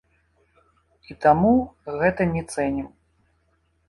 І 1.13 1.15
таму 1.25 1.51
гэта 1.99 2.21
не 2.31 2.43
цэнім. 2.55 2.89